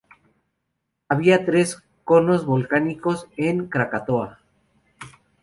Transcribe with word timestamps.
Había 1.09 1.45
tres 1.45 1.83
conos 2.05 2.43
volcánicos 2.47 3.27
en 3.37 3.67
Krakatoa. 3.67 4.39